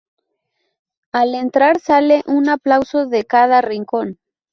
Al 1.11 1.35
entrar 1.35 1.79
sale 1.79 2.23
un 2.25 2.49
aplauso 2.49 3.05
de 3.05 3.23
cada 3.23 3.61
rincón. 3.61 4.17